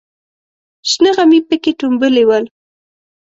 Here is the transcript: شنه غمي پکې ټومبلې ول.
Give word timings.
شنه 0.89 1.11
غمي 1.15 1.39
پکې 1.47 1.71
ټومبلې 1.79 2.23
ول. 2.27 2.45